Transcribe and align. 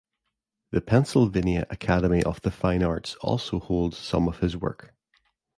The 0.71 0.81
Pennsylvania 0.81 1.67
Academy 1.69 2.23
of 2.23 2.41
the 2.41 2.49
Fine 2.49 2.81
Arts 2.81 3.13
also 3.21 3.59
holds 3.59 3.99
some 3.99 4.33
his 4.33 4.57
work. 4.57 4.95